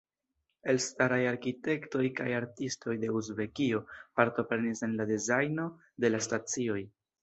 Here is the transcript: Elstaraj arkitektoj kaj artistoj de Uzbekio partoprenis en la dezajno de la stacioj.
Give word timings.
Elstaraj 0.71 1.19
arkitektoj 1.31 2.07
kaj 2.21 2.27
artistoj 2.39 2.97
de 3.05 3.13
Uzbekio 3.21 3.85
partoprenis 4.23 4.85
en 4.91 5.01
la 5.01 5.11
dezajno 5.17 5.71
de 6.07 6.17
la 6.17 6.29
stacioj. 6.31 6.85